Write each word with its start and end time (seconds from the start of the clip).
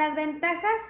las 0.00 0.14
ventajas, 0.14 0.80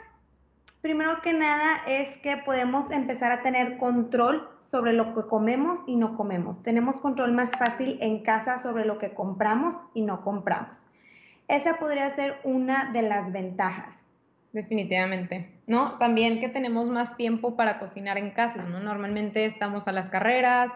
primero 0.83 1.21
que 1.21 1.33
nada 1.33 1.83
es 1.89 2.17
que 2.19 2.37
podemos 2.37 2.93
empezar 2.93 3.33
a 3.33 3.43
tener 3.43 3.77
control 3.77 4.49
sobre 4.61 4.93
lo 4.93 5.17
que 5.17 5.23
comemos 5.27 5.81
y 5.89 5.97
no 5.97 6.17
comemos. 6.17 6.63
Tenemos 6.63 6.99
control 6.99 7.33
más 7.33 7.51
fácil 7.51 7.99
en 8.01 8.23
casa 8.23 8.61
sobre 8.61 8.85
lo 8.85 8.99
que 8.99 9.13
compramos 9.13 9.75
y 9.95 10.03
no 10.03 10.23
compramos. 10.23 10.79
Esa 11.49 11.81
podría 11.81 12.09
ser 12.11 12.37
una 12.45 12.93
de 12.93 13.03
las 13.03 13.33
ventajas. 13.33 13.97
Definitivamente, 14.53 15.51
¿no? 15.67 15.99
También 15.99 16.39
que 16.39 16.49
tenemos 16.49 16.89
más 16.89 17.17
tiempo 17.17 17.57
para 17.57 17.81
cocinar 17.81 18.17
en 18.17 18.31
casa, 18.31 18.63
¿no? 18.63 18.79
Normalmente 18.79 19.45
estamos 19.45 19.89
a 19.89 19.93
las 19.93 20.09
carreras, 20.09 20.71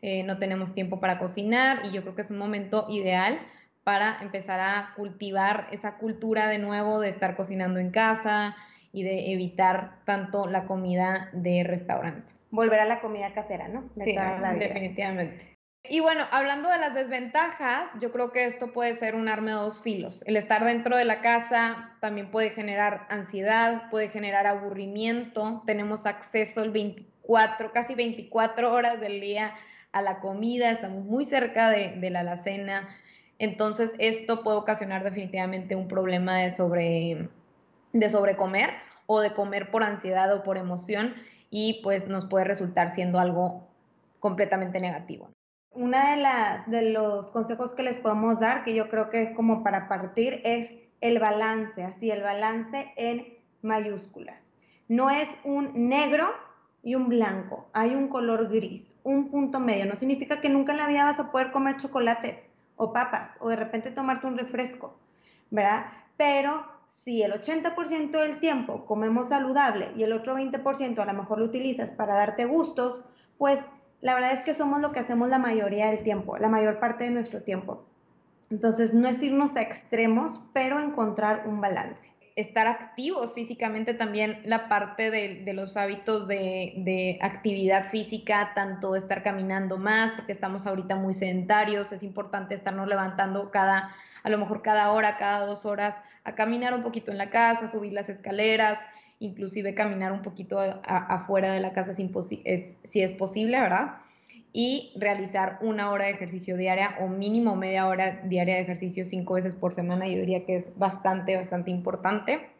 eh, 0.00 0.22
no 0.22 0.38
tenemos 0.38 0.74
tiempo 0.74 1.00
para 1.00 1.18
cocinar 1.18 1.80
y 1.86 1.90
yo 1.90 2.02
creo 2.02 2.14
que 2.14 2.22
es 2.22 2.30
un 2.30 2.38
momento 2.38 2.86
ideal 2.88 3.40
para 3.84 4.18
empezar 4.20 4.60
a 4.60 4.92
cultivar 4.96 5.68
esa 5.72 5.96
cultura 5.96 6.48
de 6.48 6.58
nuevo 6.58 7.00
de 7.00 7.08
estar 7.08 7.36
cocinando 7.36 7.78
en 7.80 7.90
casa 7.90 8.56
y 8.92 9.02
de 9.02 9.32
evitar 9.32 10.00
tanto 10.04 10.46
la 10.46 10.66
comida 10.66 11.30
de 11.32 11.64
restaurante. 11.64 12.32
Volver 12.50 12.80
a 12.80 12.84
la 12.84 13.00
comida 13.00 13.32
casera, 13.32 13.68
¿no? 13.68 13.88
sí, 14.02 14.16
definitivamente. 14.58 15.50
Y 15.84 16.00
bueno, 16.00 16.24
hablando 16.30 16.68
de 16.68 16.78
las 16.78 16.94
desventajas, 16.94 17.88
yo 18.00 18.12
creo 18.12 18.32
que 18.32 18.44
esto 18.44 18.72
puede 18.72 18.94
ser 18.94 19.14
un 19.14 19.28
arma 19.28 19.50
de 19.50 19.56
dos 19.56 19.80
filos. 19.80 20.22
El 20.26 20.36
estar 20.36 20.64
dentro 20.64 20.96
de 20.96 21.04
la 21.04 21.20
casa 21.20 21.96
también 22.00 22.30
puede 22.30 22.50
generar 22.50 23.06
ansiedad, 23.08 23.88
puede 23.90 24.08
generar 24.08 24.46
aburrimiento. 24.46 25.62
Tenemos 25.66 26.06
acceso 26.06 26.62
el 26.62 26.70
24, 26.70 27.72
casi 27.72 27.94
24 27.94 28.72
horas 28.72 29.00
del 29.00 29.20
día 29.20 29.54
a 29.92 30.02
la 30.02 30.20
comida, 30.20 30.70
estamos 30.70 31.04
muy 31.04 31.24
cerca 31.24 31.70
de, 31.70 32.10
la 32.10 32.20
alacena. 32.20 32.88
Entonces, 33.40 33.94
esto 33.98 34.42
puede 34.42 34.58
ocasionar 34.58 35.02
definitivamente 35.02 35.74
un 35.74 35.88
problema 35.88 36.36
de, 36.36 36.50
sobre, 36.50 37.30
de 37.94 38.08
sobrecomer 38.10 38.68
o 39.06 39.20
de 39.20 39.32
comer 39.32 39.70
por 39.70 39.82
ansiedad 39.82 40.30
o 40.36 40.42
por 40.42 40.58
emoción 40.58 41.14
y 41.48 41.80
pues 41.82 42.06
nos 42.06 42.26
puede 42.26 42.44
resultar 42.44 42.90
siendo 42.90 43.18
algo 43.18 43.66
completamente 44.18 44.78
negativo. 44.78 45.30
Una 45.70 46.10
de 46.10 46.16
las 46.20 46.70
de 46.70 46.90
los 46.90 47.30
consejos 47.30 47.72
que 47.72 47.82
les 47.82 47.96
podemos 47.96 48.40
dar, 48.40 48.62
que 48.62 48.74
yo 48.74 48.90
creo 48.90 49.08
que 49.08 49.22
es 49.22 49.30
como 49.34 49.64
para 49.64 49.88
partir, 49.88 50.42
es 50.44 50.74
el 51.00 51.18
balance, 51.18 51.82
así 51.82 52.10
el 52.10 52.22
balance 52.22 52.92
en 52.96 53.38
mayúsculas. 53.62 54.38
No 54.86 55.08
es 55.08 55.30
un 55.44 55.88
negro 55.88 56.28
y 56.82 56.94
un 56.94 57.08
blanco, 57.08 57.70
hay 57.72 57.94
un 57.94 58.08
color 58.08 58.50
gris, 58.50 58.94
un 59.02 59.30
punto 59.30 59.60
medio. 59.60 59.86
No 59.86 59.94
significa 59.94 60.42
que 60.42 60.50
nunca 60.50 60.72
en 60.72 60.78
la 60.78 60.88
vida 60.88 61.04
vas 61.04 61.20
a 61.20 61.30
poder 61.30 61.52
comer 61.52 61.78
chocolates 61.78 62.49
o 62.80 62.92
papas 62.92 63.36
o 63.40 63.50
de 63.50 63.56
repente 63.56 63.90
tomarte 63.90 64.26
un 64.26 64.38
refresco, 64.38 64.96
¿verdad? 65.50 65.86
Pero 66.16 66.64
si 66.86 67.22
el 67.22 67.32
80% 67.32 68.10
del 68.10 68.40
tiempo 68.40 68.86
comemos 68.86 69.28
saludable 69.28 69.92
y 69.96 70.02
el 70.02 70.12
otro 70.12 70.36
20% 70.36 70.98
a 70.98 71.04
lo 71.04 71.12
mejor 71.12 71.38
lo 71.38 71.44
utilizas 71.44 71.92
para 71.92 72.14
darte 72.14 72.46
gustos, 72.46 73.02
pues 73.36 73.60
la 74.00 74.14
verdad 74.14 74.32
es 74.32 74.42
que 74.42 74.54
somos 74.54 74.80
lo 74.80 74.92
que 74.92 75.00
hacemos 75.00 75.28
la 75.28 75.38
mayoría 75.38 75.90
del 75.90 76.02
tiempo, 76.02 76.38
la 76.38 76.48
mayor 76.48 76.80
parte 76.80 77.04
de 77.04 77.10
nuestro 77.10 77.42
tiempo. 77.42 77.84
Entonces, 78.50 78.94
no 78.94 79.06
es 79.06 79.22
irnos 79.22 79.56
a 79.56 79.62
extremos, 79.62 80.40
pero 80.52 80.80
encontrar 80.80 81.46
un 81.46 81.60
balance. 81.60 82.12
Estar 82.36 82.66
activos 82.66 83.34
físicamente 83.34 83.94
también, 83.94 84.40
la 84.44 84.68
parte 84.68 85.10
de, 85.10 85.52
los 85.52 85.76
hábitos 85.76 86.28
de, 86.28 86.74
de, 86.76 87.18
actividad 87.20 87.90
física, 87.90 88.52
tanto 88.54 88.96
estar 88.96 89.22
caminando 89.22 89.78
más, 89.78 90.12
porque 90.12 90.32
estamos 90.32 90.66
ahorita 90.66 90.96
muy 90.96 91.14
sedentarios, 91.14 91.92
es 91.92 92.02
importante 92.02 92.54
estarnos 92.54 92.88
levantando 92.88 93.50
cada, 93.50 93.94
a 94.22 94.30
lo 94.30 94.38
mejor 94.38 94.62
cada 94.62 94.92
hora, 94.92 95.18
cada 95.18 95.46
dos 95.46 95.66
horas, 95.66 95.96
a 96.24 96.34
caminar 96.34 96.74
un 96.74 96.82
poquito 96.82 97.10
en 97.10 97.18
la 97.18 97.30
casa, 97.30 97.68
subir 97.68 97.92
las 97.92 98.08
escaleras, 98.08 98.78
inclusive 99.18 99.74
caminar 99.74 100.12
un 100.12 100.22
poquito 100.22 100.58
afuera 100.58 101.52
de 101.52 101.60
la 101.60 101.72
casa 101.72 101.92
si 101.92 102.10
es, 102.44 102.76
si 102.84 103.02
es 103.02 103.12
posible, 103.12 103.60
¿verdad? 103.60 103.98
Y 104.52 104.92
realizar 104.96 105.58
una 105.60 105.90
hora 105.90 106.06
de 106.06 106.12
ejercicio 106.12 106.56
diaria 106.56 106.96
o 107.00 107.08
mínimo 107.08 107.54
media 107.54 107.86
hora 107.86 108.22
diaria 108.24 108.56
de 108.56 108.62
ejercicio 108.62 109.04
cinco 109.04 109.34
veces 109.34 109.54
por 109.54 109.74
semana, 109.74 110.08
yo 110.08 110.18
diría 110.18 110.44
que 110.44 110.56
es 110.56 110.76
bastante, 110.78 111.36
bastante 111.36 111.70
importante. 111.70 112.50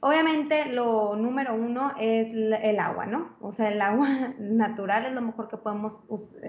Obviamente 0.00 0.66
lo 0.72 1.16
número 1.16 1.54
uno 1.54 1.92
es 1.98 2.32
el 2.32 2.78
agua, 2.78 3.06
¿no? 3.06 3.36
O 3.40 3.52
sea, 3.52 3.68
el 3.68 3.80
agua 3.80 4.34
natural 4.38 5.06
es 5.06 5.12
lo 5.12 5.22
mejor 5.22 5.48
que 5.48 5.56
podemos 5.56 5.98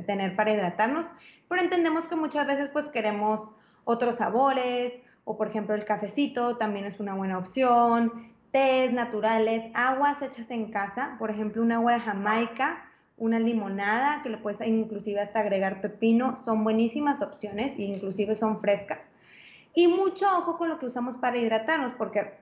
tener 0.05 0.35
para 0.35 0.53
hidratarnos, 0.53 1.05
pero 1.47 1.61
entendemos 1.61 2.07
que 2.07 2.15
muchas 2.15 2.45
veces 2.45 2.69
pues 2.69 2.89
queremos 2.89 3.53
otros 3.85 4.15
sabores 4.15 4.93
o 5.23 5.37
por 5.37 5.47
ejemplo 5.47 5.73
el 5.73 5.85
cafecito 5.85 6.57
también 6.57 6.85
es 6.85 6.99
una 6.99 7.15
buena 7.15 7.37
opción, 7.37 8.33
tés 8.51 8.93
naturales, 8.93 9.71
aguas 9.73 10.21
hechas 10.21 10.49
en 10.49 10.71
casa, 10.71 11.15
por 11.19 11.29
ejemplo, 11.29 11.61
un 11.61 11.71
agua 11.71 11.93
de 11.93 11.99
Jamaica, 11.99 12.88
una 13.19 13.39
limonada, 13.39 14.21
que 14.23 14.29
le 14.29 14.37
puedes 14.37 14.65
inclusive 14.67 15.19
hasta 15.19 15.39
agregar 15.39 15.81
pepino, 15.81 16.37
son 16.43 16.63
buenísimas 16.63 17.21
opciones 17.21 17.77
e 17.77 17.83
inclusive 17.83 18.35
son 18.35 18.59
frescas. 18.59 19.07
Y 19.75 19.87
mucho 19.87 20.25
ojo 20.37 20.57
con 20.57 20.69
lo 20.69 20.79
que 20.79 20.87
usamos 20.87 21.17
para 21.17 21.37
hidratarnos, 21.37 21.93
porque, 21.93 22.33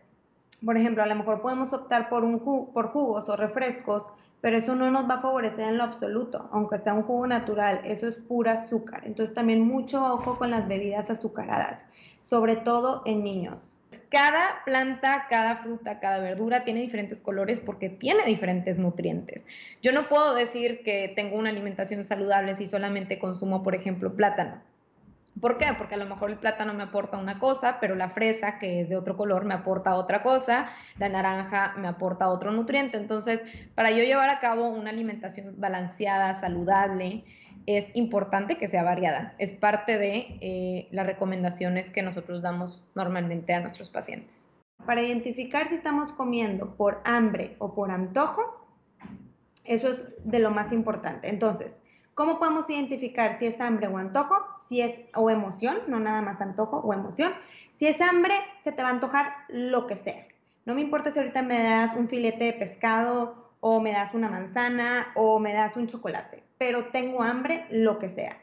por 0.64 0.78
ejemplo, 0.78 1.04
a 1.04 1.08
lo 1.08 1.16
mejor 1.16 1.42
podemos 1.42 1.74
optar 1.74 2.10
por, 2.10 2.24
un 2.24 2.40
por 2.74 2.88
jugos 2.90 3.28
o 3.30 3.36
refrescos, 3.36 4.04
pero 4.42 4.58
eso 4.58 4.76
no 4.76 4.90
nos 4.92 5.10
va 5.10 5.16
a 5.16 5.22
favorecer 5.22 5.68
en 5.68 5.78
lo 5.78 5.84
absoluto, 5.84 6.50
aunque 6.52 6.78
sea 6.78 6.94
un 6.94 7.04
jugo 7.04 7.28
natural, 7.28 7.82
eso 7.84 8.08
es 8.08 8.16
pura 8.16 8.54
azúcar. 8.54 9.04
Entonces 9.06 9.34
también 9.36 9.62
mucho 9.62 10.04
ojo 10.14 10.38
con 10.38 10.52
las 10.52 10.68
bebidas 10.68 11.10
azucaradas, 11.10 11.84
sobre 12.22 12.56
todo 12.56 13.02
en 13.06 13.24
niños 13.24 13.77
cada 14.10 14.64
planta, 14.66 15.28
cada 15.30 15.58
fruta, 15.58 16.00
cada 16.00 16.20
verdura 16.20 16.64
tiene 16.64 16.82
diferentes 16.82 17.22
colores 17.22 17.60
porque 17.60 17.90
tiene 17.90 18.26
diferentes 18.26 18.78
nutrientes. 18.78 19.46
Yo 19.82 19.92
no 19.92 20.08
puedo 20.08 20.34
decir 20.34 20.84
que 20.84 21.12
tengo 21.16 21.38
una 21.38 21.50
alimentación 21.50 22.06
saludable 22.06 22.56
si 22.56 22.66
solamente 22.66 23.20
consumo, 23.20 23.64
por 23.64 23.76
ejemplo, 23.76 24.16
plátano. 24.16 24.62
¿Por 25.42 25.58
qué? 25.58 25.68
Porque 25.78 25.96
a 25.96 25.98
lo 25.98 26.06
mejor 26.06 26.32
el 26.32 26.38
plátano 26.38 26.74
me 26.74 26.84
aporta 26.84 27.18
una 27.18 27.40
cosa, 27.40 27.78
pero 27.80 27.96
la 27.96 28.10
fresa, 28.10 28.60
que 28.60 28.82
es 28.82 28.90
de 28.90 28.96
otro 28.96 29.18
color, 29.18 29.46
me 29.46 29.54
aporta 29.54 29.96
otra 29.96 30.24
cosa, 30.24 30.68
la 30.98 31.10
naranja 31.10 31.74
me 31.78 31.88
aporta 31.88 32.30
otro 32.30 32.52
nutriente. 32.52 32.98
Entonces, 32.98 33.42
para 33.76 33.92
yo 33.92 34.04
llevar 34.04 34.30
a 34.30 34.40
cabo 34.40 34.70
una 34.70 34.90
alimentación 34.90 35.56
balanceada, 35.58 36.36
saludable, 36.36 37.24
es 37.66 37.92
importante 37.96 38.58
que 38.58 38.68
sea 38.68 38.84
variada. 38.84 39.36
Es 39.38 39.54
parte 39.54 39.98
de 39.98 40.38
eh, 40.42 40.88
las 40.92 41.06
recomendaciones 41.06 41.88
que 41.88 42.02
nosotros 42.02 42.42
damos 42.42 42.86
normalmente 42.96 43.54
a 43.54 43.60
nuestros 43.60 43.90
pacientes. 43.90 44.46
Para 44.86 45.02
identificar 45.02 45.68
si 45.68 45.76
estamos 45.76 46.14
comiendo 46.14 46.76
por 46.76 47.02
hambre 47.04 47.56
o 47.60 47.76
por 47.76 47.92
antojo, 47.92 48.66
eso 49.66 49.90
es 49.90 50.06
de 50.24 50.40
lo 50.40 50.52
más 50.52 50.72
importante. 50.72 51.30
Entonces, 51.30 51.82
¿cómo 52.18 52.38
podemos 52.38 52.70
identificar 52.70 53.40
si 53.40 53.46
es 53.46 53.62
hambre 53.62 53.88
o 53.88 53.98
antojo? 53.98 54.36
Si 54.68 54.82
es 54.82 54.94
o 55.16 55.30
emoción, 55.30 55.78
no 55.88 56.02
nada 56.02 56.22
más 56.22 56.42
antojo 56.42 56.80
o 56.80 56.94
emoción. 56.94 57.32
Si 57.76 57.88
es 57.88 58.02
hambre, 58.02 58.34
se 58.66 58.74
te 58.74 58.82
va 58.82 58.90
a 58.90 58.92
antojar 58.92 59.32
lo 59.48 59.88
que 59.88 59.96
sea. 59.96 60.28
No 60.66 60.74
me 60.74 60.82
importa 60.82 61.12
si 61.12 61.20
ahorita 61.20 61.44
me 61.44 61.64
das 61.64 61.94
un 61.96 62.10
filete 62.10 62.44
de 62.44 62.54
pescado 62.54 63.54
o 63.62 63.80
me 63.80 63.94
das 63.94 64.14
una 64.14 64.28
manzana 64.28 65.14
o 65.16 65.40
me 65.40 65.54
das 65.54 65.78
un 65.78 65.88
chocolate 65.88 66.48
pero 66.58 66.86
tengo 66.86 67.24
hambre, 67.24 67.66
lo 67.70 68.00
que 68.00 68.10
sea. 68.10 68.38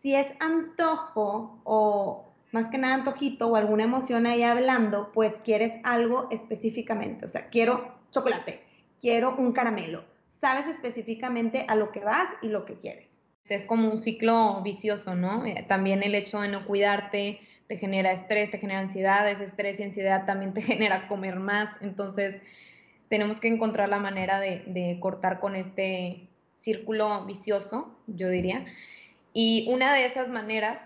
Si 0.00 0.14
es 0.14 0.26
antojo 0.40 1.60
o 1.64 2.32
más 2.52 2.68
que 2.68 2.78
nada 2.78 2.94
antojito 2.94 3.48
o 3.48 3.56
alguna 3.56 3.84
emoción 3.84 4.26
ahí 4.26 4.42
hablando, 4.42 5.10
pues 5.12 5.34
quieres 5.44 5.72
algo 5.84 6.28
específicamente. 6.30 7.26
O 7.26 7.28
sea, 7.28 7.48
quiero 7.48 7.92
chocolate, 8.10 8.62
quiero 9.00 9.34
un 9.36 9.52
caramelo. 9.52 10.04
Sabes 10.28 10.66
específicamente 10.66 11.64
a 11.68 11.74
lo 11.74 11.90
que 11.90 12.04
vas 12.04 12.28
y 12.42 12.48
lo 12.48 12.64
que 12.64 12.78
quieres. 12.78 13.15
Es 13.48 13.64
como 13.64 13.90
un 13.90 13.98
ciclo 13.98 14.60
vicioso, 14.62 15.14
¿no? 15.14 15.44
Eh, 15.44 15.64
también 15.68 16.02
el 16.02 16.14
hecho 16.14 16.40
de 16.40 16.48
no 16.48 16.66
cuidarte 16.66 17.40
te 17.68 17.76
genera 17.76 18.12
estrés, 18.12 18.50
te 18.50 18.58
genera 18.58 18.80
ansiedad, 18.80 19.28
ese 19.30 19.44
estrés 19.44 19.80
y 19.80 19.84
ansiedad 19.84 20.26
también 20.26 20.52
te 20.52 20.62
genera 20.62 21.08
comer 21.08 21.36
más. 21.36 21.70
Entonces, 21.80 22.40
tenemos 23.08 23.38
que 23.38 23.48
encontrar 23.48 23.88
la 23.88 23.98
manera 23.98 24.40
de, 24.40 24.64
de 24.66 24.98
cortar 25.00 25.40
con 25.40 25.56
este 25.56 26.28
círculo 26.56 27.24
vicioso, 27.26 27.96
yo 28.06 28.28
diría. 28.28 28.64
Y 29.32 29.66
una 29.68 29.92
de 29.92 30.06
esas 30.06 30.28
maneras 30.28 30.80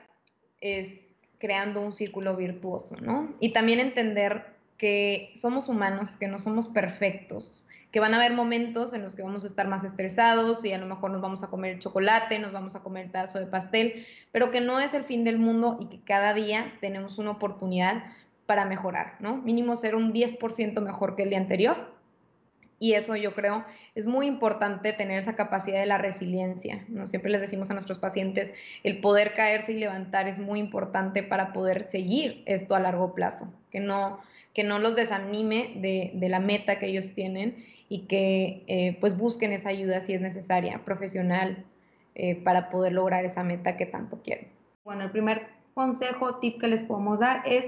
es 0.61 0.93
creando 1.39 1.81
un 1.81 1.93
círculo 1.93 2.37
virtuoso, 2.37 2.97
¿no? 3.01 3.35
Y 3.41 3.53
también 3.53 3.81
entender 3.81 4.47
que 4.77 5.33
somos 5.35 5.69
humanos, 5.69 6.11
que 6.19 6.29
no 6.29 6.39
somos 6.39 6.69
perfectos, 6.69 7.63
que 7.91 8.01
van 8.01 8.15
a 8.15 8.19
haber 8.19 8.33
momentos 8.33 8.93
en 8.93 9.03
los 9.03 9.17
que 9.17 9.23
vamos 9.23 9.45
a 9.45 9.47
estar 9.47 9.67
más 9.67 9.85
estresados 9.85 10.65
y 10.65 10.73
a 10.73 10.79
lo 10.79 10.87
mejor 10.87 11.11
nos 11.11 11.21
vamos 11.21 11.43
a 11.43 11.49
comer 11.49 11.79
chocolate, 11.79 12.39
nos 12.39 12.53
vamos 12.53 12.77
a 12.77 12.83
comer 12.83 13.11
pedazo 13.11 13.39
de 13.39 13.47
pastel, 13.47 14.07
pero 14.33 14.51
que 14.51 14.61
no 14.61 14.79
es 14.81 14.95
el 14.95 15.05
fin 15.05 15.25
del 15.25 15.39
mundo 15.39 15.79
y 15.81 15.87
que 15.87 16.01
cada 16.01 16.33
día 16.35 16.75
tenemos 16.81 17.19
una 17.19 17.33
oportunidad 17.33 18.05
para 18.47 18.65
mejorar, 18.65 19.15
¿no? 19.21 19.37
Mínimo 19.39 19.77
ser 19.77 19.95
un 19.95 20.13
10% 20.13 20.81
mejor 20.81 21.17
que 21.17 21.25
el 21.25 21.31
día 21.31 21.39
anterior 21.39 22.01
y 22.83 22.95
eso 22.95 23.15
yo 23.15 23.35
creo 23.35 23.65
es 23.95 24.07
muy 24.07 24.27
importante 24.27 24.93
tener 24.95 25.19
esa 25.19 25.37
capacidad 25.37 25.81
de 25.81 25.87
la 25.87 25.99
resiliencia. 25.99 26.85
¿no? 26.89 27.07
Siempre 27.07 27.31
les 27.31 27.43
decimos 27.43 27.71
a 27.71 27.75
nuestros 27.75 27.99
pacientes, 27.99 28.55
el 28.83 29.01
poder 29.01 29.35
caerse 29.35 29.73
y 29.73 29.79
levantar 29.79 30.27
es 30.27 30.39
muy 30.39 30.59
importante 30.59 31.23
para 31.23 31.53
poder 31.53 31.85
seguir 31.85 32.43
esto 32.47 32.75
a 32.75 32.81
largo 32.81 33.15
plazo, 33.15 33.53
que 33.71 33.81
no 33.81 34.21
que 34.55 34.65
no 34.65 34.79
los 34.79 34.97
desanime 34.97 35.75
de, 35.77 36.29
la 36.29 36.41
meta 36.41 36.79
que 36.79 36.87
ellos 36.87 37.15
tienen 37.15 37.65
y 37.91 38.07
que 38.07 38.63
eh, 38.69 38.97
pues 39.01 39.19
busquen 39.19 39.53
esa 39.53 39.69
ayuda 39.69 40.01
si 40.01 40.15
es 40.15 40.21
necesaria, 40.21 40.81
profesional, 40.85 41.65
eh, 42.15 42.37
para 42.37 42.71
poder 42.71 42.93
lograr 42.93 43.25
esa 43.25 43.43
meta 43.43 43.77
que 43.77 43.85
tanto 43.85 44.23
quieren. 44.23 44.49
Bueno, 44.85 45.05
el 45.05 45.11
primer 45.11 45.49
consejo, 45.75 46.37
tip 46.37 46.61
que 46.61 46.69
les 46.69 46.83
podemos 46.83 47.19
dar 47.19 47.43
es 47.45 47.65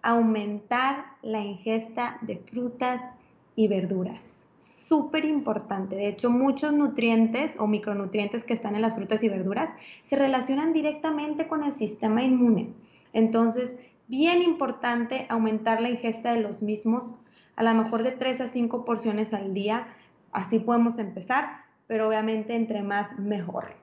aumentar 0.00 1.06
la 1.22 1.40
ingesta 1.40 2.18
de 2.20 2.36
frutas 2.36 3.02
y 3.56 3.66
verduras. 3.66 4.20
Súper 4.60 5.24
importante. 5.24 5.96
De 5.96 6.06
hecho, 6.06 6.30
muchos 6.30 6.72
nutrientes 6.72 7.54
o 7.58 7.66
micronutrientes 7.66 8.44
que 8.44 8.54
están 8.54 8.76
en 8.76 8.82
las 8.82 8.94
frutas 8.94 9.24
y 9.24 9.28
verduras 9.28 9.70
se 10.04 10.16
relacionan 10.16 10.72
directamente 10.72 11.48
con 11.48 11.64
el 11.64 11.72
sistema 11.72 12.22
inmune. 12.22 12.68
Entonces, 13.12 13.72
bien 14.06 14.40
importante 14.40 15.26
aumentar 15.28 15.82
la 15.82 15.90
ingesta 15.90 16.32
de 16.32 16.42
los 16.42 16.62
mismos, 16.62 17.16
a 17.56 17.62
lo 17.62 17.74
mejor 17.74 18.02
de 18.02 18.12
3 18.12 18.40
a 18.40 18.48
5 18.48 18.84
porciones 18.84 19.34
al 19.34 19.54
día. 19.54 19.88
Así 20.32 20.58
podemos 20.58 20.98
empezar, 20.98 21.64
pero 21.86 22.08
obviamente 22.08 22.54
entre 22.54 22.82
más 22.82 23.18
mejor. 23.18 23.74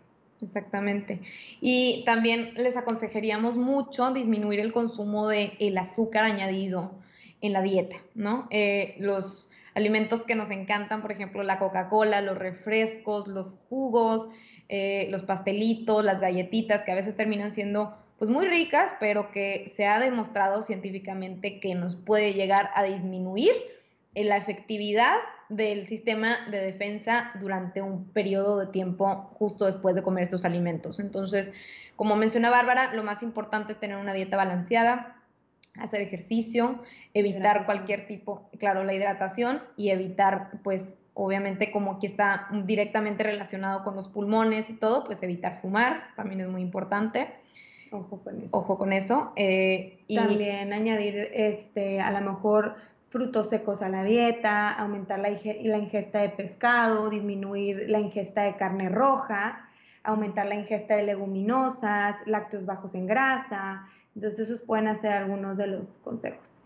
Exactamente. 0.42 1.22
Y 1.60 2.04
también 2.06 2.54
les 2.56 2.76
aconsejaríamos 2.78 3.58
mucho 3.58 4.12
disminuir 4.12 4.60
el 4.60 4.72
consumo 4.72 5.28
de 5.28 5.54
el 5.60 5.78
azúcar 5.78 6.26
añadido 6.26 6.92
en 7.42 7.54
la 7.54 7.62
dieta, 7.62 7.98
¿no? 8.16 8.48
Eh, 8.50 8.96
los 9.00 9.50
alimentos 9.74 10.24
que 10.24 10.36
nos 10.36 10.50
encantan, 10.50 11.02
por 11.02 11.12
ejemplo, 11.12 11.44
la 11.44 11.60
Coca-Cola, 11.60 12.22
los 12.22 12.38
refrescos, 12.38 13.28
los 13.28 13.56
jugos, 13.70 14.30
eh, 14.70 15.08
los 15.10 15.24
pastelitos, 15.24 16.04
las 16.04 16.20
galletitas, 16.20 16.84
que 16.84 16.92
a 16.92 16.96
veces 16.96 17.16
terminan 17.16 17.54
siendo 17.54 17.96
pues 18.22 18.30
muy 18.30 18.46
ricas, 18.46 18.94
pero 19.00 19.32
que 19.32 19.74
se 19.76 19.88
ha 19.88 20.00
demostrado 20.00 20.62
científicamente 20.62 21.60
que 21.60 21.74
nos 21.74 21.96
puede 21.96 22.34
llegar 22.34 22.70
a 22.76 22.84
disminuir 22.84 23.52
la 24.14 24.38
efectividad 24.38 25.16
del 25.50 25.88
sistema 25.88 26.38
de 26.52 26.60
defensa 26.60 27.32
durante 27.40 27.82
un 27.82 28.06
periodo 28.12 28.60
de 28.60 28.68
tiempo 28.68 29.08
justo 29.40 29.66
después 29.66 29.96
de 29.96 30.04
comer 30.04 30.26
estos 30.26 30.46
alimentos. 30.46 31.00
Entonces, 31.00 31.52
como 31.96 32.16
menciona 32.16 32.52
Bárbara, 32.52 32.94
lo 32.94 33.02
más 33.02 33.24
importante 33.24 33.74
es 33.74 33.80
tener 33.80 33.98
una 33.98 34.14
dieta 34.14 34.38
balanceada, 34.38 35.16
hacer 35.80 36.02
ejercicio, 36.02 36.84
evitar 37.16 37.66
cualquier 37.66 38.06
tipo, 38.06 38.52
claro, 38.60 38.84
la 38.84 38.94
hidratación 38.94 39.64
y 39.78 39.90
evitar, 39.90 40.52
pues, 40.64 40.86
obviamente 41.16 41.72
como 41.72 41.94
aquí 41.94 42.06
está 42.06 42.50
directamente 42.66 43.24
relacionado 43.24 43.84
con 43.84 43.96
los 43.96 44.08
pulmones 44.08 44.70
y 44.70 44.74
todo, 44.74 45.06
pues 45.06 45.24
evitar 45.24 45.60
fumar, 45.60 46.14
también 46.16 46.42
es 46.42 46.50
muy 46.50 46.62
importante. 46.62 47.42
Ojo 47.92 48.24
con 48.24 48.42
eso. 48.42 48.58
Ojo 48.58 48.78
con 48.78 48.94
eso. 48.94 49.34
Eh, 49.36 50.04
y 50.08 50.16
También 50.16 50.74
añadir 50.74 51.30
este, 51.34 52.00
a 52.00 52.12
lo 52.12 52.22
mejor 52.22 52.76
frutos 53.10 53.50
secos 53.50 53.82
a 53.82 53.90
la 53.90 54.04
dieta, 54.04 54.72
aumentar 54.72 55.20
la, 55.20 55.30
la 55.30 55.78
ingesta 55.78 56.22
de 56.22 56.30
pescado, 56.30 57.10
disminuir 57.10 57.90
la 57.90 58.00
ingesta 58.00 58.44
de 58.44 58.56
carne 58.56 58.88
roja, 58.88 59.70
aumentar 60.04 60.48
la 60.48 60.56
ingesta 60.56 60.96
de 60.96 61.04
leguminosas, 61.04 62.16
lácteos 62.26 62.66
bajos 62.66 62.96
en 62.96 63.08
grasa. 63.08 63.86
Entonces 64.16 64.50
esos 64.50 64.62
pueden 64.62 64.96
ser 64.96 65.12
algunos 65.12 65.58
de 65.58 65.68
los 65.68 65.98
consejos. 65.98 66.61